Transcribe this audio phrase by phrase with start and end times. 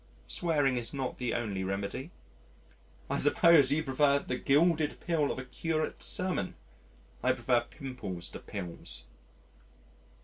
[0.27, 2.09] "Swearing is not the only remedy."
[3.07, 6.55] "I suppose you prefer the gilded pill of a curate's sermon:
[7.21, 9.05] I prefer pimples to pills."